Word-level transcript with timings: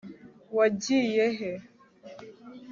wagiye 0.57 1.25
he 1.37 1.51